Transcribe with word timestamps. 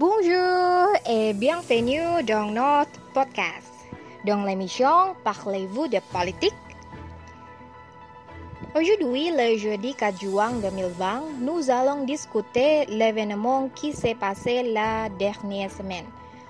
Bonjour 0.00 0.88
et 1.06 1.34
bienvenue 1.34 2.24
dans 2.26 2.46
notre 2.46 2.98
podcast. 3.12 3.68
Dans 4.24 4.44
l'émission 4.46 5.14
Parlez-vous 5.22 5.88
de 5.88 5.98
politique 6.10 6.54
Aujourd'hui, 8.74 9.30
le 9.30 9.58
jeudi 9.58 9.92
4 9.94 10.18
juin 10.18 10.52
2020, 10.52 11.40
nous 11.42 11.68
allons 11.68 12.04
discuter 12.06 12.86
l'événement 12.86 13.68
qui 13.74 13.92
s'est 13.92 14.14
passé 14.14 14.72
la 14.72 15.10
dernière 15.18 15.70
semaine, 15.70 16.06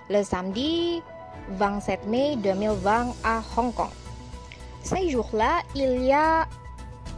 le 0.08 0.22
samedi 0.22 1.02
27 1.48 2.06
mai 2.06 2.36
2020 2.36 3.16
à 3.24 3.42
Hong 3.56 3.74
Kong. 3.74 3.90
Ces 4.84 5.08
jours-là, 5.08 5.62
il 5.74 6.04
y 6.04 6.12
a 6.12 6.46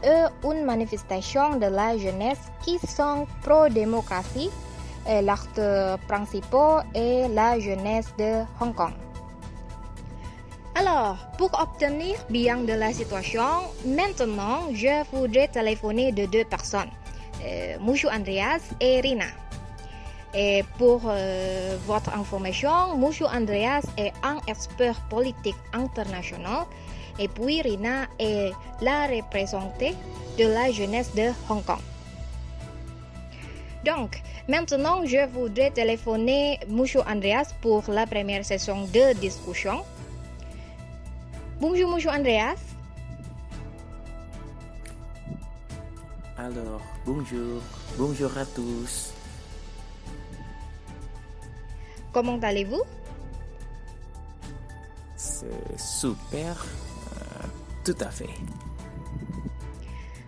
eu 0.02 0.48
une 0.50 0.64
manifestation 0.64 1.56
de 1.56 1.66
la 1.66 1.98
jeunesse 1.98 2.50
qui 2.64 2.78
sont 2.78 3.26
pro-démocratie 3.42 4.48
et 5.08 5.22
l'acte 5.22 5.60
principal 6.08 6.84
est 6.94 7.28
la 7.28 7.58
jeunesse 7.58 8.12
de 8.18 8.44
Hong 8.60 8.74
Kong. 8.74 8.92
Alors, 10.74 11.16
pour 11.36 11.50
obtenir 11.60 12.16
bien 12.30 12.58
de 12.58 12.72
la 12.72 12.92
situation, 12.92 13.44
maintenant, 13.84 14.72
je 14.72 15.04
voudrais 15.12 15.48
téléphoner 15.48 16.12
de 16.12 16.24
deux 16.24 16.44
personnes, 16.44 16.90
euh, 17.44 17.76
Mouchou 17.78 18.08
Andreas 18.08 18.62
et 18.80 19.00
Rina. 19.00 19.26
Et 20.34 20.64
pour 20.78 21.02
euh, 21.06 21.76
votre 21.86 22.16
information, 22.16 22.96
Mouchou 22.96 23.26
Andreas 23.26 23.82
est 23.98 24.12
un 24.22 24.38
expert 24.46 24.98
politique 25.10 25.56
international 25.74 26.64
et 27.18 27.28
puis 27.28 27.60
Rina 27.60 28.06
est 28.18 28.52
la 28.80 29.08
représentante 29.08 29.94
de 30.38 30.44
la 30.46 30.72
jeunesse 30.72 31.14
de 31.14 31.28
Hong 31.50 31.62
Kong. 31.64 31.91
Donc, 33.84 34.22
maintenant, 34.48 35.04
je 35.04 35.26
voudrais 35.26 35.70
téléphoner 35.70 36.60
Mouchou 36.68 37.00
Andreas 37.00 37.52
pour 37.60 37.82
la 37.88 38.06
première 38.06 38.44
session 38.44 38.86
de 38.86 39.12
discussion. 39.18 39.82
Bonjour, 41.60 41.90
Mouchou 41.90 42.08
Andreas. 42.08 42.60
Alors, 46.38 46.80
bonjour, 47.04 47.60
bonjour 47.98 48.38
à 48.38 48.44
tous. 48.46 49.12
Comment 52.12 52.38
allez-vous? 52.42 52.82
C'est 55.16 55.78
super, 55.78 56.56
euh, 56.56 57.46
tout 57.84 57.96
à 58.00 58.10
fait. 58.10 58.28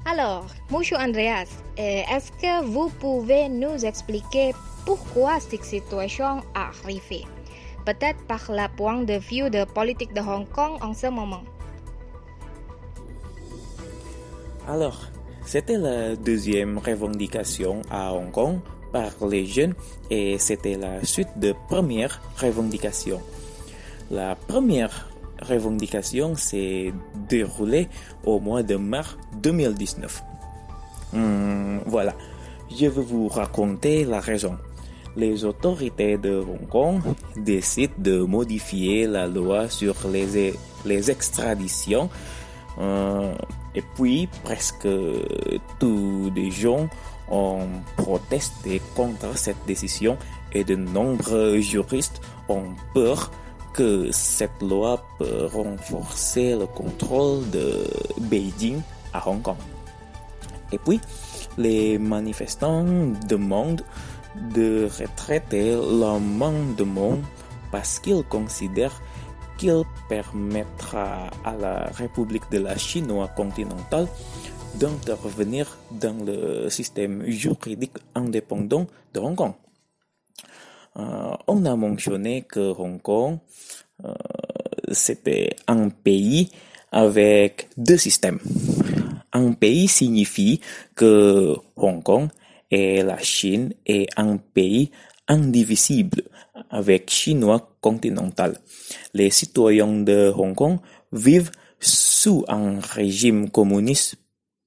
Alors, 0.07 0.45
Mouchou 0.69 0.97
Andreas, 0.97 1.49
euh, 1.79 2.03
est-ce 2.13 2.31
que 2.33 2.63
vous 2.67 2.91
pouvez 3.01 3.49
nous 3.49 3.87
expliquer 3.87 4.53
pourquoi 4.85 5.41
cette 5.41 5.65
situation 5.65 6.43
a 6.55 6.69
arrivé? 6.69 7.25
Peut-être 7.87 8.23
par 8.27 8.45
le 8.51 8.69
point 8.77 9.03
de 9.03 9.15
vue 9.15 9.49
de 9.49 9.65
politique 9.65 10.13
de 10.13 10.21
Hong 10.21 10.47
Kong 10.51 10.77
en 10.83 10.93
ce 10.93 11.07
moment. 11.07 11.43
Alors, 14.69 15.01
c'était 15.47 15.79
la 15.79 16.17
deuxième 16.17 16.77
revendication 16.77 17.81
à 17.91 18.13
Hong 18.13 18.31
Kong 18.31 18.59
par 18.93 19.27
les 19.27 19.47
jeunes 19.47 19.75
et 20.11 20.37
c'était 20.39 20.77
la 20.77 21.03
suite 21.03 21.33
de 21.37 21.55
première 21.69 22.21
revendication. 22.39 23.23
La 24.11 24.35
première 24.35 25.09
revendication 25.41 26.35
s'est 26.37 26.93
déroulée 27.29 27.89
au 28.25 28.39
mois 28.39 28.63
de 28.63 28.77
mars 28.77 29.17
2019. 29.45 30.23
Hmm, 31.13 31.79
voilà, 31.87 32.15
je 32.71 32.87
vais 32.87 33.03
vous 33.03 33.29
raconter 33.29 34.05
la 34.05 34.21
raison. 34.21 34.57
Les 35.17 35.45
autorités 35.45 36.19
de 36.19 36.39
Hong 36.39 36.69
Kong 36.69 37.01
décident 37.37 37.95
de 37.99 38.19
modifier 38.23 39.07
la 39.07 39.29
loi 39.29 39.69
sur 39.69 39.95
les, 40.09 40.55
les 40.85 41.11
extraditions 41.11 42.11
euh, 42.81 43.33
et 43.77 43.83
puis 43.95 44.29
presque 44.43 44.89
tous 45.79 46.33
les 46.35 46.51
gens 46.51 46.89
ont 47.31 47.69
protesté 47.97 48.83
contre 48.97 49.37
cette 49.39 49.65
décision 49.67 50.17
et 50.53 50.65
de 50.65 50.75
nombreux 50.75 51.61
juristes 51.61 52.21
ont 52.49 52.75
peur 52.93 53.31
que 53.73 54.11
cette 54.11 54.61
loi 54.61 55.05
peut 55.19 55.47
renforcer 55.47 56.57
le 56.57 56.67
contrôle 56.67 57.49
de 57.51 57.85
Beijing 58.21 58.81
Hong 59.27 59.43
Kong. 59.43 59.57
Et 60.73 60.79
puis, 60.79 61.01
les 61.59 61.99
manifestants 61.99 62.85
demandent 63.29 63.85
de 64.55 64.89
retraiter 64.99 65.77
l'amendement 65.77 67.19
parce 67.71 67.99
qu'ils 67.99 68.25
considèrent 68.25 69.01
qu'il 69.57 69.83
permettra 70.09 71.31
à 71.45 71.55
la 71.57 71.87
République 71.95 72.51
de 72.51 72.59
la 72.59 72.77
Chine 72.77 73.13
continentale 73.37 74.09
d'intervenir 74.75 75.79
dans 75.91 76.25
le 76.25 76.69
système 76.69 77.25
juridique 77.27 77.97
indépendant 78.15 78.87
de 79.13 79.21
Hong 79.21 79.37
Kong. 79.37 79.53
Euh, 80.97 81.35
on 81.47 81.65
a 81.65 81.77
mentionné 81.77 82.43
que 82.43 82.73
Hong 82.77 83.01
Kong, 83.01 83.39
euh, 84.05 84.15
c'était 84.93 85.57
un 85.67 85.89
pays 85.89 86.51
avec 86.93 87.69
deux 87.77 87.97
systèmes. 87.97 88.39
Un 89.35 89.53
pays 89.53 89.89
signifie 89.89 90.61
que 90.95 91.57
Hong 91.77 92.03
Kong 92.03 92.29
et 92.71 93.03
la 93.03 93.19
Chine 93.19 93.75
est 93.85 94.09
un 94.17 94.37
pays 94.37 94.93
indivisible 95.27 96.23
avec 96.71 97.11
chinois 97.11 97.77
continental. 97.81 98.57
Les 99.13 99.31
citoyens 99.31 100.03
de 100.05 100.33
Hong 100.37 100.55
Kong 100.55 100.79
vivent 101.13 101.51
sous 101.81 102.45
un 102.47 102.79
régime 102.79 103.51
communiste 103.51 104.17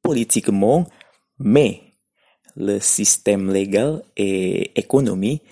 politiquement, 0.04 0.86
mais 1.40 1.82
le 2.58 2.80
système 2.80 3.52
légal 3.52 4.04
et 4.18 4.78
économique 4.78 5.44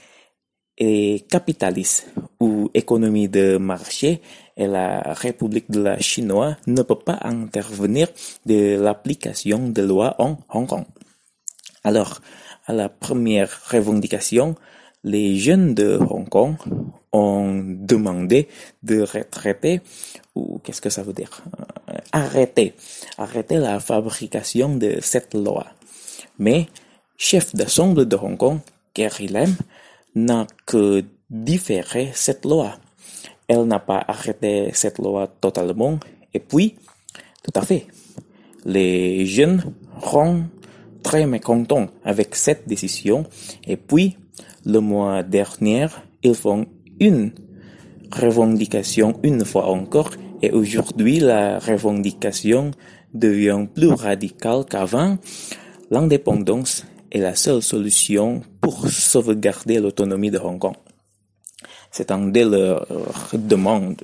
est 0.78 1.30
capitaliste 1.30 2.12
ou 2.42 2.70
économie 2.74 3.30
de 3.30 3.56
marché 3.58 4.22
et 4.57 4.67
la 4.67 5.01
République 5.01 5.69
de 5.69 5.81
la 5.81 5.99
Chine 5.99 6.33
ne 6.67 6.81
peut 6.81 6.99
pas 6.99 7.19
intervenir 7.21 8.07
de 8.45 8.77
l'application 8.79 9.69
de 9.69 9.81
loi 9.81 10.16
en 10.19 10.38
Hong 10.49 10.67
Kong. 10.67 10.85
Alors, 11.83 12.21
à 12.66 12.73
la 12.73 12.89
première 12.89 13.49
revendication, 13.69 14.55
les 15.03 15.38
jeunes 15.38 15.75
de 15.75 15.99
Hong 16.09 16.27
Kong 16.27 16.55
ont 17.11 17.61
demandé 17.63 18.47
de 18.81 19.01
retraiter, 19.01 19.81
ou 20.33 20.59
qu'est-ce 20.63 20.81
que 20.81 20.89
ça 20.89 21.03
veut 21.03 21.13
dire? 21.13 21.43
Arrêter, 22.11 22.73
arrêter 23.17 23.57
la 23.57 23.79
fabrication 23.79 24.75
de 24.75 24.97
cette 25.01 25.33
loi. 25.33 25.67
Mais, 26.39 26.67
chef 27.17 27.55
d'assemblée 27.55 28.05
de 28.05 28.16
Hong 28.16 28.37
Kong, 28.37 28.59
Carrie 28.93 29.27
Lam, 29.27 29.55
n'a 30.16 30.47
que 30.66 31.03
différé 31.29 32.11
cette 32.13 32.45
loi. 32.45 32.77
Elle 33.47 33.66
n'a 33.66 33.79
pas 33.79 34.03
arrêté 34.07 34.69
cette 34.73 34.97
loi 35.00 35.28
totalement. 35.28 36.00
Et 36.33 36.39
puis, 36.39 36.75
tout 37.44 37.51
à 37.56 37.61
fait, 37.61 37.88
les 38.66 39.25
jeunes 39.25 39.63
sont 40.03 40.44
très 41.03 41.28
mécontents 41.28 41.88
avec 42.03 42.35
cette 42.35 42.67
décision. 42.67 43.25
Et 43.67 43.78
puis, 43.78 44.17
le 44.66 44.79
mois 44.79 45.22
dernier, 45.22 45.88
ils 46.23 46.34
font 46.34 46.66
une 47.00 47.31
revendication 48.11 49.19
une 49.23 49.45
fois 49.45 49.67
encore. 49.67 50.11
Et 50.41 50.51
aujourd'hui, 50.51 51.19
la 51.19 51.59
revendication 51.59 52.72
devient 53.13 53.67
plus 53.73 53.94
radicale 53.94 54.66
qu'avant. 54.67 55.17
L'indépendance 55.91 56.85
est 57.11 57.19
la 57.19 57.35
seule 57.35 57.61
solution 57.61 58.41
pour 58.59 58.88
sauvegarder 58.89 59.79
l'autonomie 59.79 60.31
de 60.31 60.39
Hong 60.39 60.59
Kong. 60.59 60.75
C'est 61.97 62.12
un 62.12 62.28
de 62.28 62.42
leurs 62.42 62.86
demandes. 63.32 64.02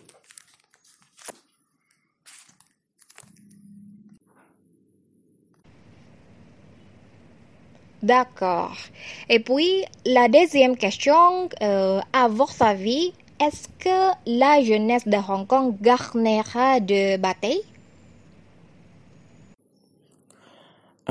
D'accord. 8.02 8.78
Et 9.28 9.40
puis, 9.40 9.84
la 10.06 10.30
deuxième 10.30 10.78
question, 10.78 11.50
euh, 11.62 12.00
à 12.14 12.30
votre 12.30 12.62
avis, 12.62 13.12
est-ce 13.42 13.68
que 13.78 14.16
la 14.26 14.64
jeunesse 14.64 15.06
de 15.06 15.18
Hong 15.18 15.46
Kong 15.46 15.76
gagnera 15.82 16.80
de 16.80 17.18
bataille 17.18 17.62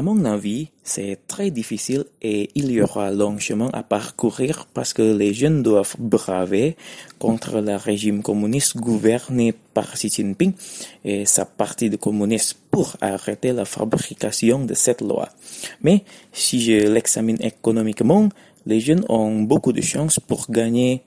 À 0.00 0.02
mon 0.02 0.24
avis, 0.24 0.68
c'est 0.82 1.18
très 1.28 1.50
difficile 1.50 2.06
et 2.22 2.48
il 2.54 2.72
y 2.72 2.80
aura 2.80 3.10
long 3.10 3.38
chemin 3.38 3.68
à 3.74 3.82
parcourir 3.82 4.66
parce 4.72 4.94
que 4.94 5.02
les 5.02 5.34
jeunes 5.34 5.62
doivent 5.62 5.94
braver 5.98 6.78
contre 7.18 7.60
le 7.60 7.76
régime 7.76 8.22
communiste 8.22 8.78
gouverné 8.78 9.52
par 9.74 9.92
Xi 9.92 10.08
Jinping 10.08 10.54
et 11.04 11.26
sa 11.26 11.44
partie 11.44 11.90
de 11.90 11.96
communistes 11.96 12.56
pour 12.70 12.96
arrêter 13.02 13.52
la 13.52 13.66
fabrication 13.66 14.64
de 14.64 14.72
cette 14.72 15.02
loi. 15.02 15.28
Mais 15.82 16.04
si 16.32 16.62
je 16.62 16.88
l'examine 16.88 17.36
économiquement, 17.42 18.30
les 18.64 18.80
jeunes 18.80 19.04
ont 19.10 19.42
beaucoup 19.42 19.74
de 19.74 19.82
chances 19.82 20.18
pour 20.18 20.50
gagner 20.50 21.02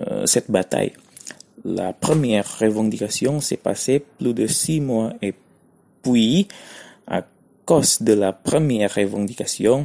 euh, 0.00 0.26
cette 0.26 0.50
bataille. 0.50 0.94
La 1.64 1.92
première 1.92 2.58
revendication 2.58 3.40
s'est 3.40 3.56
passée 3.56 4.02
plus 4.18 4.34
de 4.34 4.48
six 4.48 4.80
mois 4.80 5.12
et 5.22 5.32
puis, 6.02 6.48
à 7.06 7.22
cause 7.64 8.02
de 8.02 8.12
la 8.12 8.32
première 8.32 8.94
revendication, 8.94 9.84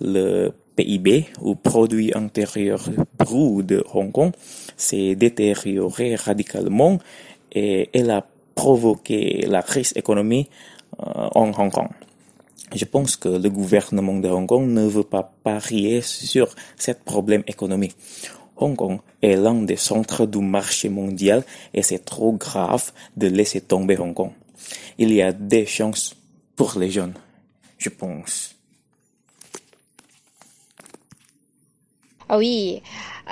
le 0.00 0.52
PIB, 0.76 1.26
ou 1.40 1.54
produit 1.54 2.12
intérieur 2.14 2.82
brut 3.18 3.66
de 3.66 3.84
Hong 3.92 4.10
Kong, 4.10 4.32
s'est 4.76 5.14
détérioré 5.14 6.16
radicalement 6.16 6.98
et 7.52 7.90
elle 7.92 8.10
a 8.10 8.26
provoqué 8.54 9.46
la 9.48 9.62
crise 9.62 9.92
économique 9.96 10.50
euh, 11.00 11.28
en 11.34 11.52
Hong 11.58 11.70
Kong. 11.70 11.88
Je 12.74 12.84
pense 12.86 13.16
que 13.16 13.28
le 13.28 13.50
gouvernement 13.50 14.18
de 14.18 14.28
Hong 14.28 14.46
Kong 14.46 14.66
ne 14.66 14.86
veut 14.86 15.04
pas 15.04 15.30
parier 15.44 16.00
sur 16.00 16.54
ce 16.78 16.92
problème 16.92 17.42
économique. 17.46 17.96
Hong 18.56 18.76
Kong 18.76 19.00
est 19.20 19.36
l'un 19.36 19.62
des 19.62 19.76
centres 19.76 20.26
du 20.26 20.38
marché 20.38 20.88
mondial 20.88 21.44
et 21.74 21.82
c'est 21.82 22.04
trop 22.04 22.32
grave 22.32 22.92
de 23.16 23.26
laisser 23.26 23.60
tomber 23.60 23.98
Hong 23.98 24.14
Kong. 24.14 24.30
Il 24.98 25.12
y 25.12 25.20
a 25.20 25.32
des 25.32 25.66
chances 25.66 26.14
pour 26.62 26.78
les 26.78 26.92
jeunes, 26.92 27.14
je 27.76 27.88
pense. 27.88 28.54
Ah 32.28 32.38
oui. 32.38 32.80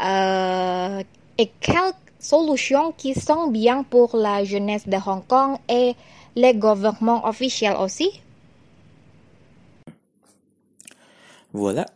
Euh, 0.05 1.05
et 1.39 1.49
quelles 1.61 1.95
solutions 2.19 2.91
qui 2.91 3.15
sont 3.15 3.47
bien 3.47 3.85
pour 3.85 4.17
la 4.17 4.43
jeunesse 4.43 4.89
de 4.89 4.97
Hong 4.97 5.25
Kong 5.29 5.59
et 5.69 5.95
les 6.35 6.55
gouvernements 6.55 7.25
officiels 7.25 7.77
aussi? 7.79 8.11
Voilà. 11.53 11.87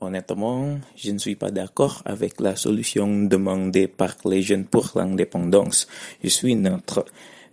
Honnêtement, 0.00 0.78
je 0.96 1.10
ne 1.10 1.18
suis 1.18 1.36
pas 1.36 1.50
d'accord 1.50 2.00
avec 2.06 2.40
la 2.40 2.56
solution 2.56 3.24
demandée 3.24 3.88
par 3.88 4.16
les 4.24 4.40
jeunes 4.40 4.64
pour 4.64 4.92
l'indépendance. 4.94 5.86
Je 6.24 6.30
suis 6.30 6.54
neutre. 6.54 7.04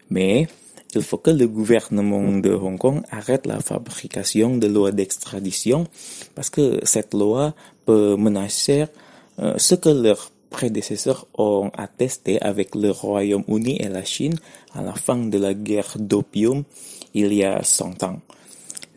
Mais 0.09 0.47
il 0.95 1.03
faut 1.03 1.17
que 1.17 1.31
le 1.31 1.47
gouvernement 1.47 2.37
de 2.37 2.51
Hong 2.51 2.77
Kong 2.77 3.01
arrête 3.11 3.45
la 3.45 3.59
fabrication 3.59 4.57
de 4.57 4.67
lois 4.67 4.91
d'extradition 4.91 5.87
parce 6.35 6.49
que 6.49 6.79
cette 6.83 7.13
loi 7.13 7.53
peut 7.85 8.15
menacer 8.15 8.85
euh, 9.39 9.53
ce 9.57 9.75
que 9.75 9.89
leurs 9.89 10.31
prédécesseurs 10.49 11.27
ont 11.37 11.69
attesté 11.77 12.41
avec 12.41 12.75
le 12.75 12.91
Royaume-Uni 12.91 13.77
et 13.81 13.89
la 13.89 14.05
Chine 14.05 14.35
à 14.73 14.81
la 14.81 14.93
fin 14.93 15.17
de 15.17 15.37
la 15.37 15.53
guerre 15.53 15.97
d'opium 15.99 16.63
il 17.13 17.33
y 17.33 17.43
a 17.43 17.61
100 17.61 18.03
ans. 18.03 18.19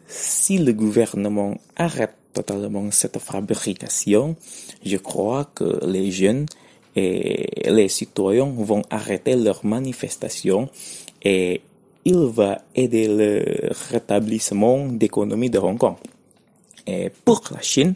Si 0.07 0.59
le 0.59 0.73
gouvernement 0.73 1.57
arrête 1.77 2.15
totalement 2.33 2.91
cette 2.93 3.19
fabrication, 3.19 4.37
je 4.85 4.97
crois 4.97 5.51
que 5.55 5.85
les 5.85 6.11
jeunes 6.11 6.47
et 6.95 7.71
les 7.71 7.89
citoyens 7.89 8.53
vont 8.57 8.83
arrêter 8.91 9.37
leurs 9.37 9.65
manifestations 9.65 10.69
et 11.23 11.61
il 12.05 12.27
va 12.27 12.61
aider 12.75 13.09
le 13.09 13.71
rétablissement 13.91 14.87
d'économie 14.87 15.51
de 15.51 15.59
Hong 15.59 15.79
Kong. 15.79 15.97
Et 16.87 17.11
pour 17.25 17.43
la 17.51 17.61
Chine, 17.61 17.95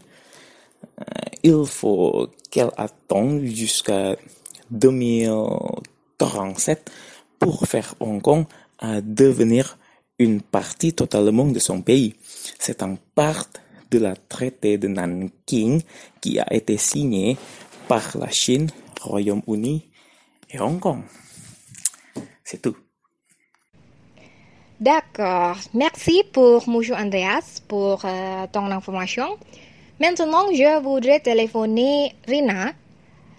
euh, 0.99 1.03
il 1.43 1.65
faut 1.65 2.27
qu'elle 2.51 2.71
attende 2.77 3.43
jusqu'à 3.43 4.15
2047 4.71 6.91
pour 7.39 7.65
faire 7.67 7.95
Hong 7.99 8.21
Kong 8.21 8.45
à 8.79 9.01
devenir 9.01 9.77
une 10.19 10.41
partie 10.41 10.93
totalement 10.93 11.45
de 11.45 11.59
son 11.59 11.81
pays. 11.81 12.15
C'est 12.59 12.83
un 12.83 12.97
part 13.15 13.47
de 13.89 13.97
la 13.99 14.15
traité 14.15 14.77
de 14.77 14.87
Nanking 14.87 15.81
qui 16.21 16.39
a 16.39 16.53
été 16.53 16.77
signé 16.77 17.37
par 17.87 18.17
la 18.17 18.29
Chine, 18.29 18.69
Royaume-Uni 19.01 19.89
et 20.49 20.59
Hong 20.59 20.79
Kong. 20.79 21.01
C'est 22.43 22.61
tout. 22.61 22.75
D'accord. 24.83 25.55
Merci 25.73 26.23
pour 26.33 26.67
Monsieur 26.67 26.95
Andreas 26.95 27.61
pour 27.69 28.03
euh, 28.03 28.45
ton 28.51 28.65
information. 28.69 29.37
Maintenant, 29.97 30.51
je 30.51 30.81
voudrais 30.81 31.21
téléphoner 31.21 32.13
Rina, 32.27 32.73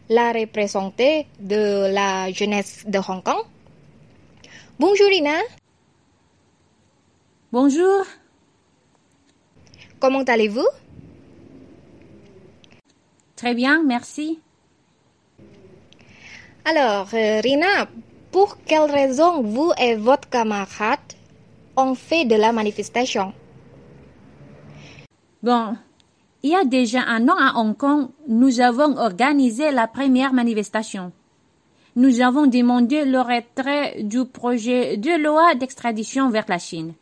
la 0.09 0.33
représentante 0.33 1.27
de 1.39 1.93
la 1.93 2.33
jeunesse 2.33 2.85
de 2.87 2.97
Hong 2.97 3.23
Kong. 3.23 3.45
Bonjour 4.79 5.07
Rina. 5.07 5.37
Bonjour. 7.53 8.07
Comment 10.01 10.23
allez-vous? 10.23 10.69
Très 13.37 13.53
bien, 13.53 13.83
merci. 13.85 14.41
Alors, 16.65 17.09
euh, 17.13 17.43
Rina, 17.43 17.87
pour 18.33 18.57
quelle 18.65 18.91
raison 18.91 19.43
vous 19.43 19.73
et 19.79 19.95
votre 19.95 20.27
camarade 20.31 21.01
ont 21.77 21.95
fait 21.95 22.25
de 22.25 22.35
la 22.35 22.53
manifestation 22.53 23.33
Bon, 25.43 25.77
il 26.43 26.51
y 26.51 26.55
a 26.55 26.65
déjà 26.65 27.03
un 27.07 27.29
an 27.29 27.37
à 27.39 27.59
Hong 27.61 27.77
Kong, 27.77 28.09
nous 28.29 28.61
avons 28.61 28.97
organisé 28.97 29.71
la 29.71 29.87
première 29.87 30.33
manifestation. 30.33 31.13
Nous 31.97 32.21
avons 32.21 32.47
demandé 32.47 33.05
le 33.05 33.21
retrait 33.21 34.03
du 34.03 34.25
projet 34.25 34.97
de 34.97 35.23
loi 35.23 35.55
d'extradition 35.55 36.31
vers 36.31 36.47
la 36.49 36.59
Chine. 36.59 36.95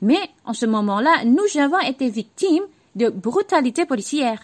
Mais 0.00 0.20
en 0.44 0.52
ce 0.52 0.66
moment-là, 0.66 1.24
nous 1.24 1.60
avons 1.60 1.80
été 1.80 2.08
victimes 2.08 2.64
de 2.94 3.08
brutalité 3.08 3.84
policière. 3.84 4.40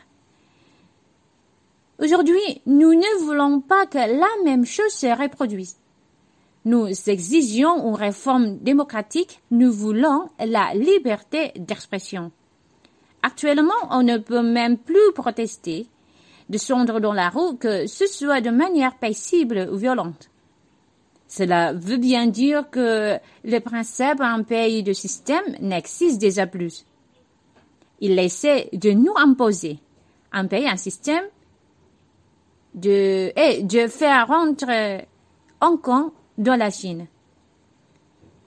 Aujourd'hui, 1.98 2.62
nous 2.66 2.92
ne 2.92 3.24
voulons 3.24 3.60
pas 3.60 3.86
que 3.86 3.98
la 3.98 4.44
même 4.44 4.64
chose 4.64 4.92
se 4.92 5.06
reproduise. 5.06 5.76
Nous 6.64 6.88
exigeons 7.10 7.88
une 7.88 7.94
réforme 7.94 8.56
démocratique, 8.58 9.42
nous 9.50 9.70
voulons 9.70 10.30
la 10.38 10.72
liberté 10.74 11.52
d'expression. 11.56 12.32
Actuellement, 13.22 13.72
on 13.90 14.02
ne 14.02 14.16
peut 14.16 14.42
même 14.42 14.78
plus 14.78 15.12
protester, 15.14 15.86
descendre 16.48 17.00
dans 17.00 17.12
la 17.12 17.28
rue, 17.28 17.58
que 17.58 17.86
ce 17.86 18.06
soit 18.06 18.40
de 18.40 18.50
manière 18.50 18.96
paisible 18.96 19.68
ou 19.72 19.76
violente. 19.76 20.30
Cela 21.28 21.72
veut 21.72 21.96
bien 21.96 22.26
dire 22.26 22.70
que 22.70 23.18
le 23.44 23.58
principe 23.58 24.18
d'un 24.18 24.42
pays 24.42 24.82
de 24.82 24.92
système 24.92 25.44
n'existe 25.60 26.20
déjà 26.20 26.46
plus. 26.46 26.86
Il 28.00 28.18
essaie 28.18 28.68
de 28.72 28.90
nous 28.90 29.14
imposer 29.16 29.78
un 30.32 30.46
pays, 30.46 30.68
un 30.68 30.76
système, 30.76 31.24
de, 32.74 33.32
et 33.36 33.62
de 33.62 33.86
faire 33.86 34.28
rentrer 34.28 35.06
Hong 35.60 35.80
Kong 35.80 36.10
dans 36.38 36.56
la 36.56 36.70
Chine. 36.70 37.06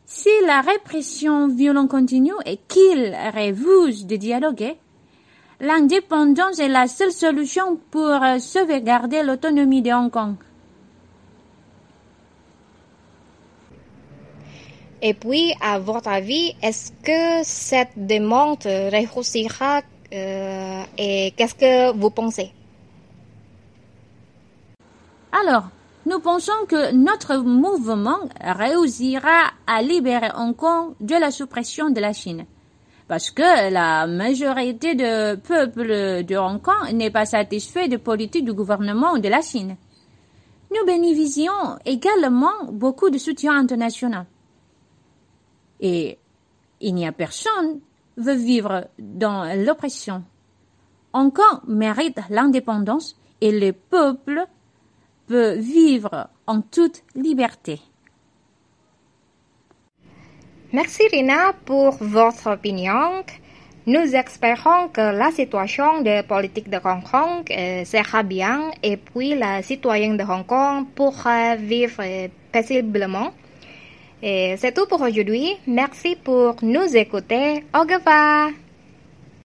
Si 0.06 0.30
la 0.46 0.62
répression 0.62 1.48
violente 1.48 1.90
continue 1.90 2.32
et 2.46 2.58
qu'il 2.68 3.16
refuse 3.36 4.06
de 4.06 4.16
dialoguer, 4.16 4.78
l'indépendance 5.60 6.60
est 6.60 6.70
la 6.70 6.88
seule 6.88 7.12
solution 7.12 7.78
pour 7.92 8.20
sauvegarder 8.40 9.24
l'autonomie 9.24 9.82
de 9.82 9.92
Hong 9.92 10.10
Kong. 10.10 10.36
Et 15.02 15.14
puis, 15.14 15.54
à 15.62 15.78
votre 15.78 16.08
avis, 16.08 16.56
est-ce 16.62 16.92
que 17.04 17.44
cette 17.44 18.08
demande 18.08 18.64
réussira 18.64 19.82
euh, 20.14 20.84
et 20.98 21.34
qu'est-ce 21.36 21.54
que 21.54 21.96
vous 21.96 22.10
pensez? 22.10 22.52
Alors, 25.32 25.70
nous 26.08 26.20
pensons 26.22 26.66
que 26.70 26.94
notre 26.94 27.36
mouvement 27.36 28.20
réussira 28.40 29.52
à 29.68 29.82
libérer 29.82 30.30
Hong 30.38 30.56
Kong 30.56 30.94
de 31.02 31.16
la 31.16 31.32
suppression 31.32 31.90
de 31.90 32.00
la 32.00 32.14
Chine. 32.14 32.46
Parce 33.10 33.30
que 33.30 33.70
la 33.70 34.08
majorité 34.08 34.96
du 34.96 35.42
peuple 35.42 36.24
de 36.24 36.38
Hong 36.38 36.62
Kong 36.62 36.94
n'est 36.94 37.12
pas 37.12 37.26
satisfait 37.26 37.90
de 37.90 37.98
politique 37.98 38.46
du 38.46 38.54
gouvernement 38.54 39.18
de 39.18 39.28
la 39.28 39.42
Chine. 39.42 39.76
Nous 40.72 40.86
bénéficions 40.86 41.78
également 41.84 42.72
beaucoup 42.72 43.10
de 43.10 43.18
soutien 43.18 43.58
international. 43.58 44.28
Et 45.82 46.18
il 46.80 46.96
n'y 46.96 47.06
a 47.06 47.12
personne 47.12 47.82
veut 48.16 48.34
vivre 48.36 48.88
dans 48.98 49.44
l'oppression. 49.62 50.24
Hong 51.12 51.34
Kong 51.34 51.60
mérite 51.68 52.20
l'indépendance 52.30 53.18
et 53.42 53.52
le 53.52 53.74
peuple 53.74 54.48
peut 55.28 55.54
vivre 55.54 56.30
en 56.46 56.62
toute 56.62 57.04
liberté. 57.16 57.80
Merci 60.74 61.04
Rina 61.12 61.54
pour 61.66 61.98
votre 62.02 62.52
opinion. 62.52 63.24
Nous 63.86 64.16
espérons 64.16 64.90
que 64.90 65.00
la 65.18 65.32
situation 65.32 66.02
de 66.02 66.22
politique 66.22 66.70
de 66.70 66.78
Hong 66.84 67.04
Kong 67.10 67.50
euh, 67.50 67.86
sera 67.86 68.22
bien 68.22 68.72
et 68.84 68.98
puis 68.98 69.34
la 69.34 69.62
citoyenne 69.62 70.18
de 70.18 70.24
Hong 70.24 70.46
Kong 70.46 70.88
pourra 70.94 71.56
vivre 71.56 72.04
paisiblement. 72.52 73.32
Et 74.22 74.56
c'est 74.58 74.74
tout 74.74 74.88
pour 74.88 75.02
aujourd'hui. 75.02 75.54
Merci 75.68 76.18
pour 76.22 76.56
nous 76.64 76.98
écouter. 76.98 77.64
Au 77.74 77.82
revoir. 77.82 78.50